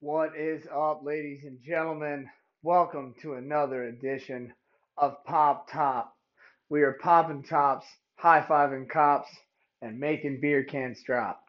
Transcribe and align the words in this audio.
What 0.00 0.36
is 0.36 0.64
up, 0.72 1.00
ladies 1.02 1.42
and 1.42 1.58
gentlemen? 1.60 2.30
Welcome 2.62 3.16
to 3.20 3.34
another 3.34 3.82
edition 3.82 4.52
of 4.96 5.16
Pop 5.24 5.68
Top. 5.68 6.14
We 6.68 6.82
are 6.82 7.00
popping 7.02 7.42
tops, 7.42 7.84
high 8.14 8.42
fiving 8.42 8.88
cops, 8.88 9.28
and 9.82 9.98
making 9.98 10.38
beer 10.40 10.62
cans 10.62 11.02
drop. 11.02 11.42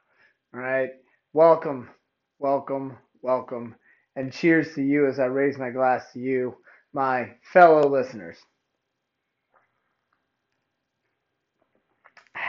All 0.51 0.61
right. 0.61 0.89
Welcome, 1.31 1.91
welcome, 2.39 2.97
welcome, 3.21 3.75
and 4.15 4.33
cheers 4.33 4.73
to 4.73 4.81
you 4.81 5.05
as 5.05 5.19
I 5.19 5.25
raise 5.25 5.59
my 5.59 5.69
glass 5.69 6.11
to 6.13 6.19
you, 6.19 6.55
my 6.91 7.35
fellow 7.53 7.87
listeners. 7.87 8.37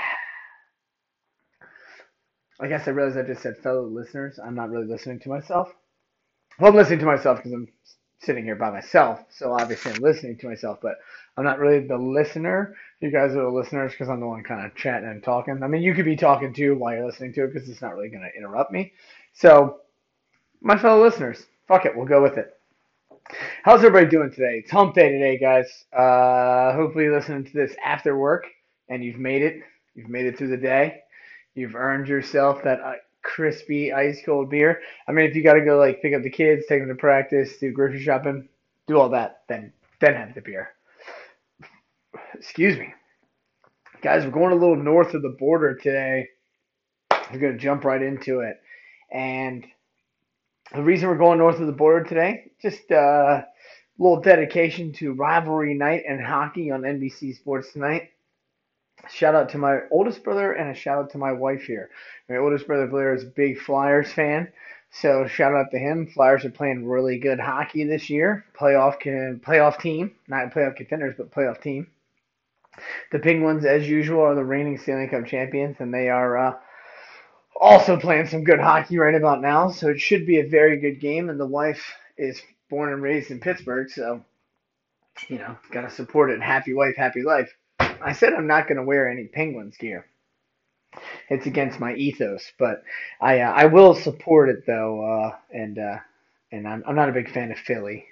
I 2.59 2.69
guess 2.69 2.89
I 2.89 2.93
realized 2.93 3.19
I 3.19 3.23
just 3.23 3.43
said 3.43 3.59
fellow 3.59 3.83
listeners. 3.87 4.39
I'm 4.43 4.55
not 4.55 4.71
really 4.71 4.87
listening 4.87 5.21
to 5.21 5.29
myself. 5.29 5.71
Well, 6.61 6.71
I'm 6.71 6.77
listening 6.77 6.99
to 6.99 7.07
myself 7.07 7.39
because 7.39 7.55
I'm 7.55 7.69
sitting 8.19 8.45
here 8.45 8.55
by 8.55 8.71
myself, 8.71 9.25
so 9.31 9.55
obviously 9.55 9.93
I'm 9.93 10.03
listening 10.03 10.37
to 10.37 10.49
myself, 10.49 10.79
but 10.83 10.97
I'm 11.39 11.45
not 11.45 11.59
really 11.59 11.87
the 11.87 11.97
listener. 11.97 12.77
You 13.01 13.11
guys 13.11 13.31
are 13.31 13.45
the 13.45 13.49
listeners 13.49 13.93
because 13.93 14.11
I'm 14.11 14.21
the 14.21 14.27
one 14.27 14.43
kind 14.43 14.67
of 14.67 14.75
chatting 14.75 15.09
and 15.09 15.23
talking. 15.23 15.63
I 15.63 15.69
mean, 15.69 15.81
you 15.81 15.95
could 15.95 16.05
be 16.05 16.17
talking 16.17 16.53
too 16.53 16.77
while 16.77 16.95
you're 16.95 17.07
listening 17.07 17.33
to 17.33 17.45
it 17.45 17.55
because 17.55 17.67
it's 17.67 17.81
not 17.81 17.95
really 17.95 18.11
going 18.11 18.31
to 18.31 18.39
interrupt 18.39 18.73
me. 18.73 18.93
So, 19.33 19.79
my 20.61 20.77
fellow 20.77 21.03
listeners, 21.03 21.47
fuck 21.67 21.87
it, 21.87 21.97
we'll 21.97 22.05
go 22.05 22.23
with 22.23 22.37
it. 22.37 22.61
How's 23.63 23.83
everybody 23.83 24.11
doing 24.11 24.31
today? 24.31 24.61
It's 24.63 24.71
hump 24.71 24.95
day 24.95 25.09
today, 25.09 25.39
guys. 25.39 25.87
Uh, 25.95 26.75
hopefully, 26.75 27.05
you're 27.05 27.17
listening 27.17 27.45
to 27.45 27.53
this 27.55 27.75
after 27.83 28.19
work 28.19 28.45
and 28.91 29.03
you've 29.03 29.19
made 29.19 29.41
it. 29.41 29.63
You've 29.95 30.11
made 30.11 30.27
it 30.27 30.37
through 30.37 30.49
the 30.49 30.59
day. 30.59 31.01
You've 31.55 31.75
earned 31.75 32.07
yourself 32.07 32.63
that 32.65 32.81
uh, 32.83 32.93
crispy 33.23 33.93
ice 33.93 34.21
cold 34.25 34.51
beer. 34.51 34.81
I 35.09 35.13
mean, 35.13 35.27
if 35.27 35.35
you 35.35 35.43
got 35.43 35.55
to 35.55 35.65
go 35.65 35.79
like 35.79 36.03
pick 36.03 36.15
up 36.15 36.23
the 36.23 36.31
kids, 36.31 36.65
take 36.69 36.81
them 36.81 36.89
to 36.89 36.95
practice, 36.95 37.57
do 37.59 37.73
grocery 37.73 38.03
shopping, 38.03 38.49
do 38.87 38.99
all 38.99 39.11
that, 39.11 39.43
then 39.49 39.73
then 40.01 40.15
have 40.15 40.35
the 40.35 40.41
beer. 40.41 40.71
Excuse 42.35 42.79
me, 42.79 42.93
guys. 44.03 44.25
We're 44.25 44.31
going 44.31 44.53
a 44.53 44.57
little 44.57 44.77
north 44.77 45.15
of 45.15 45.23
the 45.23 45.37
border 45.39 45.75
today. 45.75 46.29
We're 47.33 47.39
gonna 47.39 47.59
jump 47.59 47.85
right 47.85 48.03
into 48.03 48.41
it, 48.41 48.61
and 49.13 49.67
the 50.75 50.83
reason 50.83 51.09
we're 51.09 51.19
going 51.19 51.39
north 51.39 51.61
of 51.61 51.67
the 51.67 51.73
border 51.73 52.05
today, 52.05 52.53
just 52.63 52.91
uh, 52.91 53.43
a 53.43 53.47
little 53.99 54.21
dedication 54.21 54.93
to 54.95 55.13
rivalry 55.13 55.75
night 55.75 56.05
and 56.09 56.25
hockey 56.25 56.71
on 56.71 56.83
NBC 56.83 57.37
Sports 57.37 57.73
tonight. 57.73 58.11
Shout 59.09 59.35
out 59.35 59.49
to 59.51 59.59
my 59.59 59.81
oldest 59.91 60.23
brother 60.23 60.53
and 60.53 60.71
a 60.71 60.75
shout 60.75 60.99
out 60.99 61.11
to 61.11 61.19
my 61.19 61.33
wife 61.33 61.63
here. 61.63 61.91
My 62.29 62.37
oldest 62.37 62.67
brother 62.67 62.87
Blair 62.87 63.15
is 63.15 63.23
a 63.23 63.27
big 63.27 63.59
Flyers 63.59 64.13
fan, 64.13 64.53
so 64.91 65.27
shout 65.27 65.55
out 65.55 65.71
to 65.71 65.79
him. 65.79 66.07
Flyers 66.07 66.45
are 66.45 66.51
playing 66.51 66.87
really 66.87 67.19
good 67.19 67.41
hockey 67.41 67.85
this 67.85 68.11
year. 68.11 68.45
Playoff 68.59 69.01
can 69.01 69.41
playoff 69.45 69.81
team, 69.81 70.13
not 70.29 70.53
playoff 70.53 70.77
contenders, 70.77 71.15
but 71.17 71.31
playoff 71.31 71.61
team. 71.63 71.87
The 73.13 73.19
Penguins, 73.19 73.65
as 73.65 73.89
usual, 73.89 74.23
are 74.23 74.35
the 74.35 74.45
reigning 74.45 74.79
Stanley 74.79 75.09
Cup 75.09 75.27
champions, 75.27 75.77
and 75.81 75.93
they 75.93 76.09
are 76.09 76.37
uh, 76.37 76.55
also 77.61 77.99
playing 77.99 78.27
some 78.27 78.45
good 78.45 78.61
hockey 78.61 78.99
right 78.99 79.15
about 79.15 79.41
now. 79.41 79.71
So 79.71 79.89
it 79.89 80.01
should 80.01 80.27
be 80.27 80.41
a 80.41 80.49
very 80.49 80.79
good 80.79 81.01
game. 81.01 81.29
And 81.29 81.39
the 81.39 81.47
wife 81.47 81.95
is 82.17 82.41
born 82.69 82.93
and 82.93 83.03
raised 83.03 83.31
in 83.31 83.41
Pittsburgh, 83.41 83.91
so 83.91 84.25
you 85.29 85.39
know, 85.39 85.57
gotta 85.71 85.91
support 85.91 86.31
it. 86.31 86.41
Happy 86.41 86.73
wife, 86.73 86.97
happy 86.97 87.23
life. 87.23 87.55
I 88.03 88.13
said 88.13 88.33
I'm 88.33 88.47
not 88.47 88.67
going 88.67 88.77
to 88.77 88.85
wear 88.85 89.09
any 89.09 89.25
Penguins 89.25 89.77
gear. 89.77 90.07
It's 91.29 91.47
against 91.47 91.79
my 91.79 91.95
ethos, 91.95 92.53
but 92.59 92.83
I 93.21 93.41
uh, 93.41 93.53
I 93.53 93.67
will 93.67 93.95
support 93.95 94.49
it 94.49 94.67
though, 94.67 95.05
uh, 95.05 95.37
and 95.53 95.79
uh, 95.79 95.99
and 96.51 96.67
I'm 96.67 96.83
I'm 96.87 96.97
not 96.97 97.09
a 97.09 97.13
big 97.13 97.31
fan 97.31 97.53
of 97.53 97.59
Philly. 97.59 98.07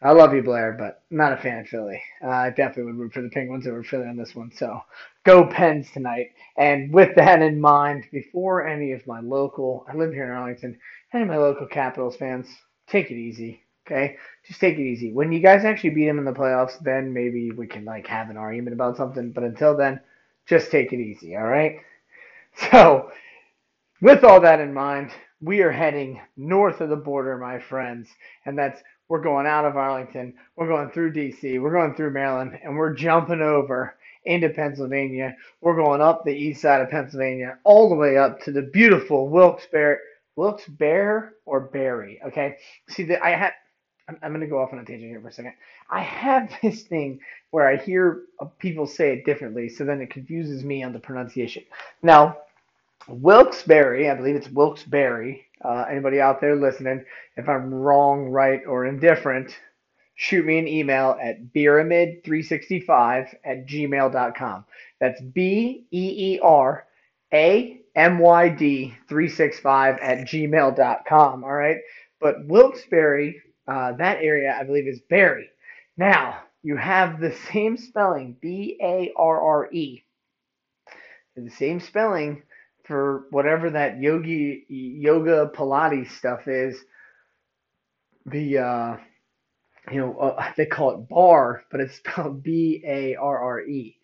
I 0.00 0.10
love 0.12 0.34
you, 0.34 0.42
Blair, 0.42 0.72
but 0.72 1.02
I'm 1.10 1.18
not 1.18 1.32
a 1.32 1.36
fan 1.36 1.60
of 1.60 1.68
Philly. 1.68 2.02
Uh, 2.24 2.28
I 2.28 2.50
definitely 2.50 2.84
would 2.84 2.98
root 2.98 3.12
for 3.12 3.22
the 3.22 3.28
Penguins 3.28 3.68
over 3.68 3.84
Philly 3.84 4.08
on 4.08 4.16
this 4.16 4.34
one. 4.34 4.50
So 4.50 4.80
go 5.24 5.46
Pens 5.46 5.92
tonight. 5.92 6.30
And 6.56 6.92
with 6.92 7.14
that 7.14 7.40
in 7.40 7.60
mind, 7.60 8.06
before 8.10 8.66
any 8.66 8.92
of 8.92 9.06
my 9.06 9.20
local, 9.20 9.86
I 9.88 9.94
live 9.94 10.12
here 10.12 10.24
in 10.24 10.30
Arlington, 10.30 10.80
any 11.12 11.22
of 11.22 11.28
my 11.28 11.36
local 11.36 11.68
Capitals 11.68 12.16
fans, 12.16 12.48
take 12.88 13.12
it 13.12 13.16
easy. 13.16 13.62
Okay, 13.86 14.16
just 14.46 14.60
take 14.60 14.78
it 14.78 14.82
easy. 14.82 15.12
When 15.12 15.32
you 15.32 15.40
guys 15.40 15.64
actually 15.64 15.90
beat 15.90 16.06
them 16.06 16.18
in 16.18 16.24
the 16.24 16.32
playoffs, 16.32 16.78
then 16.80 17.12
maybe 17.12 17.50
we 17.50 17.66
can 17.66 17.84
like 17.84 18.06
have 18.06 18.30
an 18.30 18.36
argument 18.36 18.74
about 18.74 18.96
something. 18.96 19.32
But 19.32 19.44
until 19.44 19.76
then, 19.76 20.00
just 20.46 20.70
take 20.70 20.92
it 20.92 21.00
easy. 21.00 21.36
All 21.36 21.46
right. 21.48 21.80
So, 22.70 23.10
with 24.02 24.24
all 24.24 24.38
that 24.42 24.60
in 24.60 24.74
mind, 24.74 25.10
we 25.40 25.62
are 25.62 25.72
heading 25.72 26.20
north 26.36 26.82
of 26.82 26.90
the 26.90 26.96
border, 26.96 27.38
my 27.38 27.58
friends, 27.58 28.10
and 28.44 28.58
that's 28.58 28.82
we're 29.08 29.22
going 29.22 29.46
out 29.46 29.64
of 29.64 29.76
Arlington, 29.76 30.34
we're 30.56 30.68
going 30.68 30.90
through 30.90 31.12
D.C., 31.12 31.58
we're 31.58 31.72
going 31.72 31.94
through 31.94 32.12
Maryland, 32.12 32.58
and 32.62 32.76
we're 32.76 32.94
jumping 32.94 33.42
over 33.42 33.96
into 34.24 34.48
Pennsylvania. 34.48 35.36
We're 35.60 35.76
going 35.76 36.00
up 36.00 36.24
the 36.24 36.30
east 36.30 36.62
side 36.62 36.80
of 36.80 36.90
Pennsylvania, 36.90 37.58
all 37.64 37.88
the 37.88 37.94
way 37.94 38.16
up 38.16 38.40
to 38.42 38.52
the 38.52 38.62
beautiful 38.62 39.28
Wilkes-Barre, 39.28 39.98
Wilkes-Barre 40.36 41.32
or 41.44 41.60
Barre. 41.60 42.20
Okay, 42.28 42.56
see 42.88 43.02
that 43.04 43.22
I 43.22 43.30
had 43.30 43.52
I'm, 44.08 44.18
I'm 44.22 44.30
going 44.30 44.40
to 44.40 44.46
go 44.46 44.60
off 44.60 44.72
on 44.72 44.78
a 44.78 44.84
tangent 44.84 45.10
here 45.10 45.20
for 45.20 45.28
a 45.28 45.32
second. 45.32 45.54
I 45.90 46.00
have 46.00 46.50
this 46.62 46.82
thing 46.82 47.20
where 47.50 47.68
I 47.68 47.76
hear 47.76 48.22
people 48.58 48.86
say 48.86 49.12
it 49.12 49.24
differently, 49.24 49.68
so 49.68 49.84
then 49.84 50.00
it 50.00 50.10
confuses 50.10 50.64
me 50.64 50.82
on 50.82 50.92
the 50.92 50.98
pronunciation. 50.98 51.64
Now, 52.02 52.38
Wilkes-Barre, 53.08 54.10
I 54.10 54.14
believe 54.14 54.36
it's 54.36 54.48
Wilkes-Barre. 54.48 55.44
Uh, 55.64 55.84
anybody 55.90 56.20
out 56.20 56.40
there 56.40 56.56
listening, 56.56 57.04
if 57.36 57.48
I'm 57.48 57.72
wrong, 57.72 58.28
right, 58.28 58.60
or 58.66 58.86
indifferent, 58.86 59.56
shoot 60.14 60.44
me 60.44 60.58
an 60.58 60.68
email 60.68 61.16
at 61.22 61.52
beeramyd365 61.54 63.34
at 63.44 63.66
gmail.com. 63.66 64.64
That's 65.00 65.20
B 65.20 65.86
E 65.90 66.34
E 66.34 66.40
R 66.42 66.86
A 67.32 67.80
M 67.94 68.18
Y 68.18 68.48
D 68.48 68.94
365 69.08 69.98
at 69.98 70.18
gmail.com. 70.26 71.44
All 71.44 71.52
right. 71.52 71.78
But 72.20 72.46
Wilkes-Barre 72.46 73.34
uh, 73.68 73.92
that 73.92 74.18
area, 74.22 74.56
I 74.58 74.64
believe, 74.64 74.86
is 74.88 75.00
Barry. 75.08 75.48
Now, 75.96 76.40
you 76.62 76.76
have 76.76 77.20
the 77.20 77.34
same 77.52 77.76
spelling, 77.76 78.36
B 78.40 78.78
A 78.82 79.12
R 79.16 79.40
R 79.40 79.72
E. 79.72 80.04
The 81.36 81.50
same 81.50 81.80
spelling 81.80 82.42
for 82.84 83.24
whatever 83.30 83.70
that 83.70 84.00
yogi 84.00 84.64
yoga 84.68 85.50
Pilates 85.54 86.12
stuff 86.12 86.46
is. 86.46 86.78
The 88.26 88.58
uh, 88.58 88.96
you 89.90 89.98
know 90.00 90.16
uh, 90.18 90.52
they 90.56 90.66
call 90.66 90.92
it 90.92 91.08
bar, 91.08 91.64
but 91.70 91.80
it's 91.80 91.96
spelled 91.96 92.42
B 92.42 92.82
A 92.86 93.16
R 93.16 93.38
R 93.38 93.60
E 93.62 93.96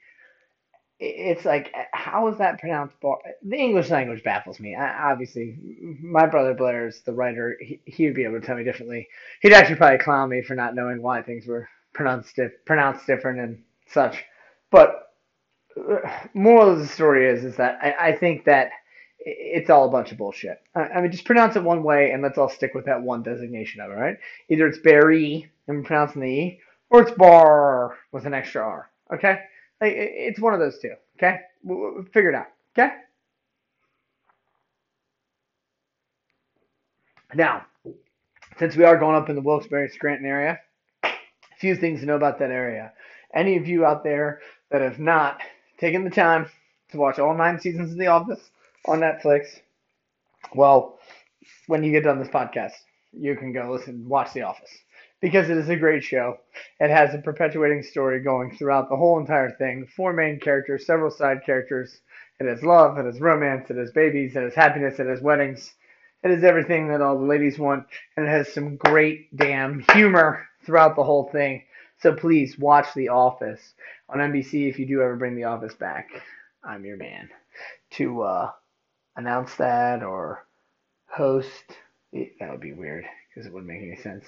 it's 1.00 1.44
like 1.44 1.72
how 1.92 2.26
is 2.28 2.38
that 2.38 2.58
pronounced 2.58 2.98
bar 3.00 3.18
the 3.42 3.56
english 3.56 3.88
language 3.88 4.22
baffles 4.24 4.58
me. 4.58 4.74
I, 4.74 5.12
obviously 5.12 5.56
my 6.00 6.26
brother 6.26 6.54
blair 6.54 6.88
is 6.88 7.00
the 7.02 7.12
writer. 7.12 7.56
He, 7.60 7.80
he 7.84 8.06
would 8.06 8.14
be 8.14 8.24
able 8.24 8.40
to 8.40 8.46
tell 8.46 8.56
me 8.56 8.64
differently. 8.64 9.08
He'd 9.40 9.52
actually 9.52 9.76
probably 9.76 9.98
clown 9.98 10.28
me 10.28 10.42
for 10.42 10.54
not 10.54 10.74
knowing 10.74 11.00
why 11.00 11.22
things 11.22 11.46
were 11.46 11.68
pronounced 11.92 12.38
pronounced 12.66 13.06
different 13.06 13.38
and 13.38 13.62
such. 13.86 14.24
But 14.70 15.12
uh, 15.78 15.98
moral 16.34 16.70
of 16.70 16.80
the 16.80 16.86
story 16.86 17.28
is 17.28 17.44
is 17.44 17.56
that 17.56 17.78
i, 17.80 18.08
I 18.08 18.16
think 18.16 18.44
that 18.46 18.70
it's 19.20 19.68
all 19.68 19.86
a 19.86 19.90
bunch 19.90 20.10
of 20.10 20.18
bullshit. 20.18 20.60
I, 20.74 21.00
mean 21.00 21.12
just 21.12 21.24
pronounce 21.24 21.54
it 21.56 21.62
one 21.62 21.82
way 21.82 22.10
and 22.10 22.22
let's 22.22 22.38
all 22.38 22.48
stick 22.48 22.74
with 22.74 22.86
that 22.86 23.02
one 23.02 23.22
designation 23.22 23.80
of 23.80 23.90
it 23.90 23.94
right? 23.94 24.16
Either 24.48 24.66
it's 24.66 24.78
berry 24.78 25.50
and 25.68 25.78
we 25.78 25.84
pronouncing 25.84 26.22
the 26.22 26.28
e 26.28 26.60
or 26.90 27.02
it's 27.02 27.12
bar 27.12 27.98
with 28.10 28.26
an 28.26 28.34
extra 28.34 28.62
r 28.62 28.90
okay 29.12 29.40
it's 29.80 30.40
one 30.40 30.54
of 30.54 30.60
those 30.60 30.78
two. 30.78 30.94
Okay, 31.16 31.40
we'll 31.62 32.04
figure 32.12 32.30
it 32.30 32.34
out. 32.34 32.48
Okay. 32.76 32.94
Now, 37.34 37.66
since 38.58 38.76
we 38.76 38.84
are 38.84 38.96
going 38.96 39.16
up 39.16 39.28
in 39.28 39.36
the 39.36 39.42
Wilkes-Barre 39.42 39.88
Scranton 39.88 40.26
area, 40.26 40.58
a 41.04 41.10
few 41.58 41.76
things 41.76 42.00
to 42.00 42.06
know 42.06 42.16
about 42.16 42.38
that 42.38 42.50
area. 42.50 42.92
Any 43.34 43.56
of 43.56 43.68
you 43.68 43.84
out 43.84 44.02
there 44.02 44.40
that 44.70 44.80
have 44.80 44.98
not 44.98 45.40
taken 45.78 46.04
the 46.04 46.10
time 46.10 46.46
to 46.90 46.96
watch 46.96 47.18
all 47.18 47.36
nine 47.36 47.60
seasons 47.60 47.92
of 47.92 47.98
The 47.98 48.06
Office 48.06 48.50
on 48.86 49.00
Netflix, 49.00 49.60
well, 50.54 50.98
when 51.66 51.84
you 51.84 51.92
get 51.92 52.04
done 52.04 52.18
this 52.18 52.28
podcast, 52.28 52.72
you 53.12 53.36
can 53.36 53.52
go 53.52 53.70
listen, 53.70 54.08
watch 54.08 54.32
The 54.32 54.42
Office 54.42 54.70
because 55.20 55.50
it 55.50 55.56
is 55.56 55.68
a 55.68 55.76
great 55.76 56.04
show. 56.04 56.38
It 56.80 56.90
has 56.90 57.14
a 57.14 57.18
perpetuating 57.18 57.82
story 57.82 58.20
going 58.20 58.56
throughout 58.56 58.88
the 58.88 58.96
whole 58.96 59.18
entire 59.18 59.50
thing. 59.50 59.86
Four 59.96 60.12
main 60.12 60.38
characters, 60.38 60.86
several 60.86 61.10
side 61.10 61.38
characters. 61.44 62.00
It 62.40 62.46
has 62.46 62.62
love, 62.62 62.98
it 62.98 63.04
has 63.04 63.20
romance, 63.20 63.68
it 63.70 63.76
has 63.76 63.90
babies, 63.90 64.36
it 64.36 64.42
has 64.42 64.54
happiness, 64.54 65.00
it 65.00 65.06
has 65.06 65.20
weddings. 65.20 65.74
It 66.22 66.30
is 66.30 66.44
everything 66.44 66.88
that 66.88 67.00
all 67.00 67.18
the 67.18 67.26
ladies 67.26 67.58
want, 67.58 67.86
and 68.16 68.26
it 68.26 68.30
has 68.30 68.52
some 68.52 68.76
great 68.76 69.34
damn 69.36 69.84
humor 69.92 70.46
throughout 70.64 70.96
the 70.96 71.04
whole 71.04 71.30
thing. 71.30 71.64
So 72.00 72.14
please 72.14 72.58
watch 72.58 72.86
The 72.94 73.08
Office 73.08 73.74
on 74.08 74.18
NBC 74.18 74.68
if 74.68 74.78
you 74.78 74.86
do 74.86 75.02
ever 75.02 75.16
bring 75.16 75.34
The 75.34 75.44
Office 75.44 75.74
back. 75.74 76.08
I'm 76.62 76.84
your 76.84 76.96
man 76.96 77.28
to 77.92 78.22
uh, 78.22 78.50
announce 79.16 79.54
that 79.56 80.02
or 80.02 80.44
host 81.06 81.64
That 82.12 82.50
would 82.50 82.60
be 82.60 82.72
weird 82.72 83.04
because 83.28 83.46
it 83.46 83.52
wouldn't 83.52 83.70
make 83.70 83.82
any 83.82 83.96
sense. 83.96 84.24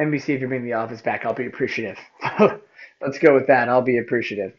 NBC, 0.00 0.34
if 0.34 0.40
you're 0.40 0.48
bringing 0.48 0.66
the 0.66 0.74
office 0.74 1.02
back, 1.02 1.24
I'll 1.24 1.34
be 1.34 1.46
appreciative. 1.46 1.98
Let's 3.00 3.18
go 3.18 3.34
with 3.34 3.46
that. 3.48 3.68
I'll 3.68 3.82
be 3.82 3.98
appreciative. 3.98 4.54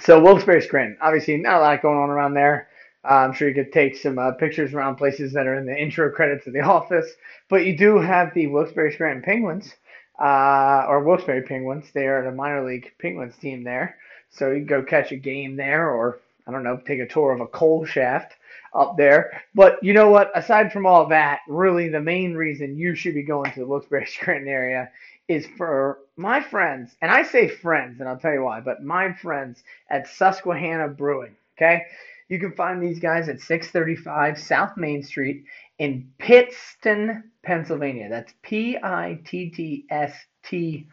So 0.00 0.22
Wilkes-Barre 0.22 0.60
Scranton, 0.60 0.98
obviously 1.00 1.36
not 1.36 1.58
a 1.58 1.60
lot 1.60 1.82
going 1.82 1.98
on 1.98 2.10
around 2.10 2.34
there. 2.34 2.68
Uh, 3.04 3.14
I'm 3.14 3.32
sure 3.32 3.48
you 3.48 3.54
could 3.54 3.72
take 3.72 3.96
some 3.96 4.18
uh, 4.18 4.32
pictures 4.32 4.74
around 4.74 4.96
places 4.96 5.32
that 5.32 5.46
are 5.46 5.54
in 5.54 5.66
the 5.66 5.76
intro 5.76 6.10
credits 6.10 6.46
of 6.46 6.52
The 6.52 6.60
Office, 6.62 7.10
but 7.48 7.64
you 7.64 7.76
do 7.76 7.98
have 7.98 8.34
the 8.34 8.48
Wilkes-Barre 8.48 8.92
Scranton 8.92 9.22
Penguins, 9.22 9.74
uh, 10.20 10.84
or 10.88 11.04
Wilkes-Barre 11.04 11.42
Penguins. 11.42 11.90
They 11.92 12.06
are 12.06 12.24
the 12.24 12.32
minor 12.32 12.64
league 12.64 12.92
Penguins 13.00 13.36
team 13.36 13.62
there, 13.64 13.96
so 14.30 14.50
you 14.50 14.58
can 14.58 14.66
go 14.66 14.82
catch 14.82 15.12
a 15.12 15.16
game 15.16 15.56
there, 15.56 15.88
or 15.88 16.18
I 16.48 16.52
don't 16.52 16.64
know, 16.64 16.80
take 16.86 17.00
a 17.00 17.06
tour 17.06 17.32
of 17.32 17.40
a 17.40 17.46
coal 17.46 17.84
shaft 17.84 18.34
up 18.74 18.96
there. 18.96 19.42
But 19.54 19.82
you 19.82 19.92
know 19.92 20.08
what? 20.08 20.30
Aside 20.34 20.72
from 20.72 20.86
all 20.86 21.06
that, 21.08 21.40
really 21.46 21.88
the 21.90 22.00
main 22.00 22.34
reason 22.34 22.78
you 22.78 22.94
should 22.94 23.14
be 23.14 23.22
going 23.22 23.52
to 23.52 23.60
the 23.60 23.66
Wilkes-Barre 23.66 24.06
Scranton 24.08 24.48
area 24.48 24.90
is 25.28 25.46
for 25.58 25.98
my 26.16 26.40
friends, 26.40 26.96
and 27.02 27.10
I 27.10 27.22
say 27.22 27.48
friends, 27.48 28.00
and 28.00 28.08
I'll 28.08 28.18
tell 28.18 28.32
you 28.32 28.42
why, 28.42 28.60
but 28.60 28.82
my 28.82 29.12
friends 29.12 29.62
at 29.90 30.08
Susquehanna 30.08 30.88
Brewing. 30.88 31.36
Okay, 31.56 31.82
you 32.28 32.38
can 32.38 32.52
find 32.52 32.82
these 32.82 32.98
guys 32.98 33.28
at 33.28 33.40
635 33.40 34.38
South 34.38 34.76
Main 34.76 35.02
Street 35.02 35.44
in 35.78 36.10
Pittston, 36.18 37.30
Pennsylvania. 37.42 38.08
That's 38.08 38.32
P 38.42 38.78
I 38.82 39.20
T 39.24 39.50
T 39.50 39.84
S 39.90 40.14
T 40.44 40.88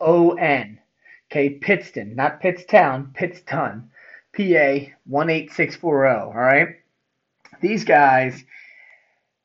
O 0.00 0.32
N. 0.32 0.80
Okay, 1.30 1.50
Pittston, 1.50 2.14
not 2.16 2.42
Pittstown, 2.42 3.14
Pittston. 3.14 3.90
PA 4.36 4.92
18640. 5.06 6.08
All 6.08 6.32
right. 6.34 6.68
These 7.60 7.84
guys. 7.84 8.44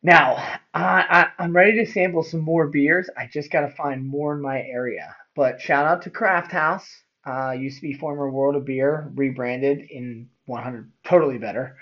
Now, 0.03 0.35
I, 0.73 1.27
I, 1.37 1.43
am 1.43 1.55
ready 1.55 1.77
to 1.77 1.91
sample 1.91 2.23
some 2.23 2.41
more 2.41 2.67
beers. 2.67 3.09
I 3.15 3.29
just 3.31 3.51
got 3.51 3.61
to 3.61 3.75
find 3.75 4.05
more 4.05 4.33
in 4.33 4.41
my 4.41 4.59
area. 4.61 5.15
But 5.35 5.61
shout 5.61 5.85
out 5.85 6.01
to 6.03 6.09
Craft 6.09 6.51
House. 6.51 7.03
Uh, 7.25 7.51
used 7.51 7.77
to 7.77 7.83
be 7.83 7.93
former 7.93 8.29
World 8.29 8.55
of 8.55 8.65
Beer, 8.65 9.11
rebranded 9.13 9.79
in 9.91 10.27
100, 10.45 10.91
totally 11.03 11.37
better. 11.37 11.77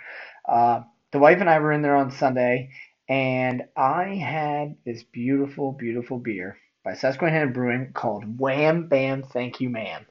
Uh, 0.47 0.81
the 1.11 1.19
wife 1.19 1.39
and 1.39 1.49
I 1.49 1.59
were 1.59 1.71
in 1.71 1.81
there 1.81 1.95
on 1.95 2.11
Sunday, 2.11 2.71
and 3.07 3.63
I 3.75 4.15
had 4.15 4.75
this 4.85 5.03
beautiful, 5.03 5.71
beautiful 5.71 6.19
beer 6.19 6.57
by 6.83 6.93
Susquehanna 6.93 7.47
Brewing 7.51 7.91
called 7.93 8.39
Wham 8.39 8.87
Bam 8.89 9.23
Thank 9.23 9.61
You 9.61 9.69
Ma'am. 9.69 10.05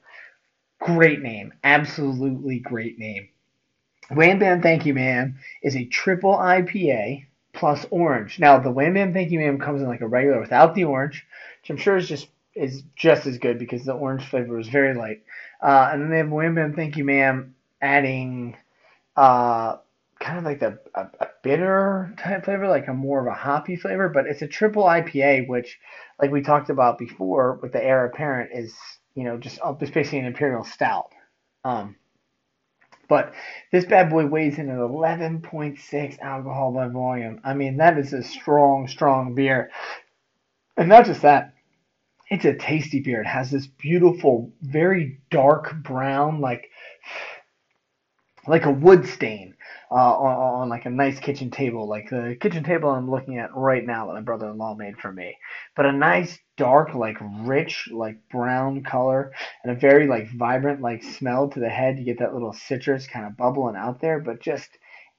Great 0.80 1.20
name. 1.20 1.52
Absolutely 1.64 2.60
great 2.60 2.98
name. 2.98 3.28
Wham 4.10 4.38
Bam 4.38 4.62
Thank 4.62 4.86
You 4.86 4.94
Ma'am 4.94 5.38
is 5.62 5.76
a 5.76 5.84
triple 5.84 6.34
IPA 6.34 7.26
plus 7.52 7.84
orange. 7.90 8.38
Now 8.38 8.58
the 8.58 8.70
Wham 8.70 8.94
Bam 8.94 9.12
Thank 9.12 9.30
You 9.30 9.40
Ma'am 9.40 9.58
comes 9.58 9.82
in 9.82 9.88
like 9.88 10.00
a 10.00 10.06
regular 10.06 10.40
without 10.40 10.74
the 10.74 10.84
orange, 10.84 11.26
which 11.60 11.70
I'm 11.70 11.76
sure 11.76 11.96
is 11.96 12.08
just 12.08 12.28
is 12.54 12.82
just 12.96 13.26
as 13.26 13.38
good 13.38 13.58
because 13.58 13.84
the 13.84 13.92
orange 13.92 14.24
flavor 14.24 14.58
is 14.58 14.68
very 14.68 14.94
light. 14.94 15.22
Uh, 15.60 15.90
and 15.92 16.02
then 16.02 16.10
they 16.10 16.18
have 16.18 16.30
Wham 16.30 16.54
Bam 16.54 16.74
Thank 16.74 16.96
You 16.96 17.04
Ma'am 17.04 17.54
adding 17.80 18.56
uh, 19.16 19.76
kind 20.20 20.38
of 20.38 20.44
like 20.44 20.60
the 20.60 20.78
a, 20.94 21.06
a, 21.20 21.28
bitter 21.42 22.14
type 22.18 22.44
flavor, 22.44 22.68
like 22.68 22.88
a 22.88 22.94
more 22.94 23.20
of 23.20 23.26
a 23.26 23.36
hoppy 23.36 23.76
flavor, 23.76 24.08
but 24.08 24.26
it's 24.26 24.42
a 24.42 24.46
triple 24.46 24.84
IPA, 24.84 25.48
which, 25.48 25.78
like 26.20 26.30
we 26.30 26.42
talked 26.42 26.70
about 26.70 26.98
before 26.98 27.58
with 27.62 27.72
the 27.72 27.82
heir 27.82 28.06
apparent, 28.06 28.50
is 28.52 28.74
you 29.18 29.24
know, 29.24 29.36
just 29.36 29.60
up, 29.62 29.82
it's 29.82 29.90
basically 29.90 30.20
an 30.20 30.26
imperial 30.26 30.62
stout. 30.62 31.10
Um, 31.64 31.96
but 33.08 33.34
this 33.72 33.84
bad 33.84 34.10
boy 34.10 34.26
weighs 34.26 34.58
in 34.58 34.70
at 34.70 34.76
11.6 34.76 36.20
alcohol 36.20 36.72
by 36.72 36.86
volume. 36.86 37.40
I 37.42 37.54
mean, 37.54 37.78
that 37.78 37.98
is 37.98 38.12
a 38.12 38.22
strong, 38.22 38.86
strong 38.86 39.34
beer. 39.34 39.72
And 40.76 40.88
not 40.88 41.04
just 41.04 41.22
that, 41.22 41.54
it's 42.30 42.44
a 42.44 42.54
tasty 42.54 43.00
beer. 43.00 43.22
It 43.22 43.26
has 43.26 43.50
this 43.50 43.66
beautiful, 43.66 44.52
very 44.62 45.20
dark 45.32 45.74
brown, 45.82 46.40
like 46.40 46.70
like 48.46 48.66
a 48.66 48.70
wood 48.70 49.04
stain 49.04 49.56
uh, 49.90 49.94
on, 49.94 50.62
on 50.62 50.68
like 50.68 50.86
a 50.86 50.90
nice 50.90 51.18
kitchen 51.18 51.50
table, 51.50 51.88
like 51.88 52.10
the 52.10 52.36
kitchen 52.40 52.64
table 52.64 52.90
I'm 52.90 53.10
looking 53.10 53.38
at 53.38 53.54
right 53.54 53.84
now 53.84 54.06
that 54.06 54.14
my 54.14 54.20
brother-in-law 54.20 54.74
made 54.74 54.98
for 54.98 55.12
me. 55.12 55.36
But 55.76 55.86
a 55.86 55.92
nice 55.92 56.38
dark, 56.56 56.94
like 56.94 57.16
rich, 57.20 57.88
like 57.92 58.18
brown 58.30 58.82
color, 58.82 59.32
and 59.64 59.72
a 59.72 59.80
very 59.80 60.06
like 60.06 60.30
vibrant, 60.30 60.80
like 60.82 61.02
smell 61.02 61.48
to 61.50 61.60
the 61.60 61.68
head. 61.68 61.98
You 61.98 62.04
get 62.04 62.18
that 62.18 62.34
little 62.34 62.52
citrus 62.52 63.06
kind 63.06 63.26
of 63.26 63.36
bubbling 63.36 63.76
out 63.76 64.00
there, 64.00 64.20
but 64.20 64.40
just 64.40 64.68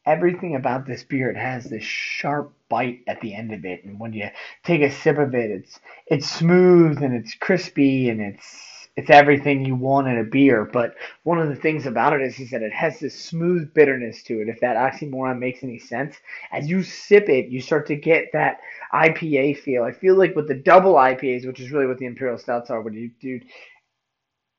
everything 0.05 0.55
about 0.55 0.85
this 0.85 1.03
beer, 1.03 1.29
it 1.29 1.37
has 1.37 1.65
this 1.65 1.83
sharp 1.83 2.53
bite 2.69 3.01
at 3.07 3.21
the 3.21 3.33
end 3.35 3.53
of 3.53 3.65
it, 3.65 3.83
and 3.85 3.99
when 3.99 4.13
you 4.13 4.29
take 4.63 4.81
a 4.81 4.91
sip 4.91 5.17
of 5.17 5.33
it, 5.35 5.51
it's 5.51 5.79
it's 6.07 6.29
smooth 6.29 7.01
and 7.01 7.13
it's 7.13 7.33
crispy 7.35 8.09
and 8.09 8.21
it's 8.21 8.78
it's 8.99 9.09
everything 9.09 9.63
you 9.63 9.75
want 9.75 10.09
in 10.09 10.17
a 10.17 10.25
beer. 10.25 10.65
But 10.65 10.95
one 11.23 11.39
of 11.39 11.47
the 11.47 11.55
things 11.55 11.85
about 11.85 12.11
it 12.11 12.21
is, 12.21 12.37
is 12.37 12.51
that 12.51 12.61
it 12.61 12.73
has 12.73 12.99
this 12.99 13.15
smooth 13.15 13.73
bitterness 13.73 14.23
to 14.23 14.41
it. 14.41 14.49
If 14.49 14.59
that 14.59 14.75
oxymoron 14.75 15.39
makes 15.39 15.63
any 15.63 15.79
sense, 15.79 16.17
as 16.51 16.69
you 16.69 16.83
sip 16.83 17.29
it, 17.29 17.47
you 17.47 17.61
start 17.61 17.87
to 17.87 17.95
get 17.95 18.25
that 18.33 18.59
IPA 18.93 19.59
feel. 19.59 19.83
I 19.83 19.93
feel 19.93 20.15
like 20.17 20.35
with 20.35 20.49
the 20.49 20.55
double 20.55 20.95
IPAs, 20.95 21.47
which 21.47 21.61
is 21.61 21.71
really 21.71 21.87
what 21.87 21.97
the 21.97 22.07
imperial 22.07 22.37
stouts 22.37 22.69
are, 22.69 22.81
when 22.81 22.93
you 22.93 23.09
do 23.21 23.39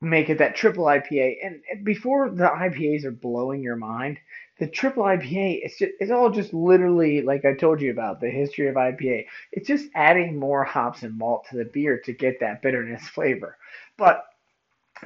make 0.00 0.31
it 0.31 0.38
that 0.38 0.56
triple 0.56 0.84
IPA, 0.86 1.36
and, 1.44 1.84
before 1.84 2.31
the 2.31 2.44
IPAs 2.44 3.04
are 3.04 3.10
blowing 3.10 3.62
your 3.62 3.76
mind, 3.76 4.19
the 4.58 4.66
triple 4.66 5.02
IPA 5.04 5.60
it's 5.62 5.78
just 5.78 5.93
it's 6.00 6.10
all 6.10 6.31
just 6.31 6.54
literally 6.54 7.22
like 7.22 7.44
I 7.44 7.54
told 7.54 7.81
you 7.81 7.90
about 7.90 8.20
the 8.20 8.31
history 8.31 8.69
of 8.69 8.76
IPA. 8.76 9.26
It's 9.52 9.69
just 9.69 9.88
adding 9.94 10.38
more 10.38 10.64
hops 10.64 11.02
and 11.02 11.19
malt 11.19 11.46
to 11.50 11.56
the 11.56 11.64
beer 11.64 12.00
to 12.04 12.12
get 12.14 12.40
that 12.40 12.62
bitterness 12.62 13.06
flavor. 13.08 13.56
But 13.98 14.25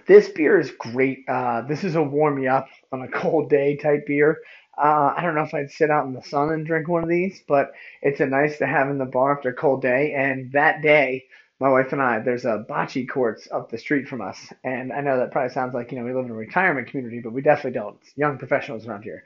this 0.06 0.29
beer 0.29 0.58
is 0.58 0.70
great. 0.73 1.25
Uh, 1.29 1.62
this 1.62 1.85
is 1.85 1.94
a 1.94 2.02
warm 2.02 2.41
me 2.41 2.49
up 2.49 2.69
on 2.93 3.02
a 3.02 3.08
cold 3.08 3.50
day 3.50 3.76
type 3.76 4.06
beer. 4.06 4.38
Uh, 4.76 5.14
I 5.17 5.23
don't 5.23 5.35
know 5.35 5.43
if 5.43 5.55
I'd 5.55 5.70
sit 5.70 5.91
out 5.91 6.06
in 6.06 6.14
the 6.14 6.23
sun 6.23 6.50
and 6.50 6.67
drink 6.67 6.88
one 6.88 7.05
of 7.05 7.08
these, 7.08 7.43
but 7.46 7.73
it's 8.02 8.20
a 8.20 8.26
nice 8.26 8.58
to 8.58 8.67
have 8.67 8.91
in 8.91 8.99
the 8.99 9.05
bar 9.05 9.37
after 9.37 9.50
a 9.50 9.55
cold 9.55 9.82
day. 9.82 10.14
And 10.14 10.50
that 10.52 10.82
day, 10.82 11.25
my 11.61 11.69
wife 11.69 11.93
and 11.93 12.02
I, 12.02 12.19
there's 12.19 12.44
a 12.44 12.67
bocce 12.69 13.08
courts 13.08 13.46
up 13.52 13.70
the 13.70 13.79
street 13.79 14.08
from 14.08 14.20
us. 14.20 14.52
And 14.64 14.93
I 14.93 15.00
know 15.00 15.19
that 15.19 15.31
probably 15.31 15.52
sounds 15.55 15.75
like, 15.75 15.93
you 15.93 15.99
know, 15.99 16.05
we 16.05 16.12
live 16.12 16.25
in 16.25 16.32
a 16.32 16.35
retirement 16.35 16.88
community, 16.88 17.20
but 17.20 17.32
we 17.32 17.43
definitely 17.43 17.79
don't. 17.79 17.97
It's 18.02 18.17
young 18.17 18.38
professionals 18.38 18.87
around 18.87 19.02
here 19.02 19.25